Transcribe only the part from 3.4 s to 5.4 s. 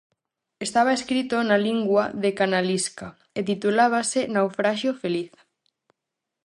titulábase Naufraxio feliz.